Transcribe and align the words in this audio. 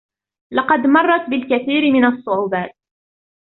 لقد 0.53 0.79
مرَّت 0.79 1.29
بالكثير 1.29 1.91
من 1.91 2.05
الصعوبات. 2.05 2.73